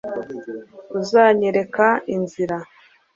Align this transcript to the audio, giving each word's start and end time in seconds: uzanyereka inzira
uzanyereka 0.99 1.87
inzira 2.15 2.57